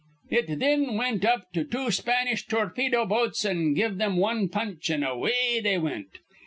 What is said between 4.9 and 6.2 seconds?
away they wint.